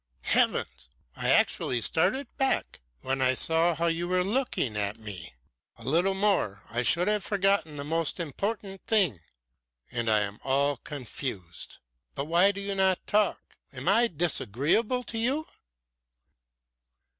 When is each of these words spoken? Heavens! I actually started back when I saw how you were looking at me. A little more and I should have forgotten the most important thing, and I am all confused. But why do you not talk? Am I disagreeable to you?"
Heavens! 0.23 0.89
I 1.15 1.29
actually 1.29 1.79
started 1.83 2.35
back 2.35 2.79
when 3.01 3.21
I 3.21 3.35
saw 3.35 3.75
how 3.75 3.85
you 3.85 4.07
were 4.07 4.23
looking 4.23 4.75
at 4.75 4.97
me. 4.97 5.35
A 5.75 5.83
little 5.83 6.15
more 6.15 6.63
and 6.69 6.79
I 6.79 6.81
should 6.81 7.07
have 7.07 7.23
forgotten 7.23 7.75
the 7.75 7.83
most 7.83 8.19
important 8.19 8.81
thing, 8.87 9.19
and 9.91 10.09
I 10.09 10.21
am 10.21 10.39
all 10.43 10.77
confused. 10.77 11.77
But 12.15 12.25
why 12.25 12.51
do 12.51 12.61
you 12.61 12.73
not 12.73 13.05
talk? 13.05 13.39
Am 13.73 13.87
I 13.87 14.07
disagreeable 14.07 15.03
to 15.03 15.19
you?" 15.19 15.45